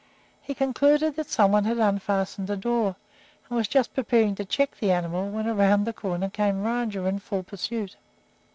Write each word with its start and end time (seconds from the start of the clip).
He 0.41 0.55
concluded 0.55 1.15
that 1.15 1.29
some 1.29 1.51
one 1.51 1.65
had 1.65 1.77
unfastened 1.77 2.47
the 2.47 2.57
door, 2.57 2.95
and 3.47 3.55
was 3.55 3.67
just 3.67 3.93
preparing 3.93 4.33
to 4.33 4.43
check 4.45 4.79
the 4.79 4.89
animal, 4.89 5.29
when 5.29 5.45
around 5.45 5.83
the 5.83 5.93
curve 5.93 6.27
came 6.33 6.63
Rajah 6.63 7.05
in 7.05 7.19
full 7.19 7.43
pursuit. 7.43 7.97